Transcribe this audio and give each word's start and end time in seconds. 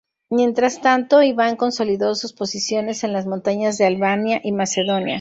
Mientras 0.31 0.81
tanto, 0.81 1.21
Iván 1.21 1.55
consolidó 1.57 2.15
sus 2.15 2.33
posiciones 2.33 3.03
en 3.03 3.13
las 3.13 3.27
montañas 3.27 3.77
de 3.77 3.85
Albania 3.85 4.41
y 4.43 4.51
Macedonia. 4.51 5.09